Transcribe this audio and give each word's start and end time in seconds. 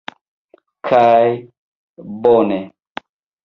Kaj... 0.91 1.29
bone! 2.27 2.59